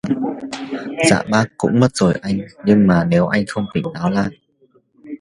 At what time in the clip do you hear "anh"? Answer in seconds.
2.21-2.37, 3.27-3.43